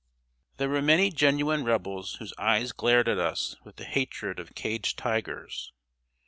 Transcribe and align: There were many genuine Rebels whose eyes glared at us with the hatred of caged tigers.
There 0.57 0.69
were 0.69 0.81
many 0.81 1.11
genuine 1.11 1.63
Rebels 1.63 2.15
whose 2.15 2.33
eyes 2.39 2.71
glared 2.71 3.07
at 3.07 3.19
us 3.19 3.55
with 3.63 3.75
the 3.75 3.85
hatred 3.85 4.39
of 4.39 4.55
caged 4.55 4.97
tigers. 4.97 5.71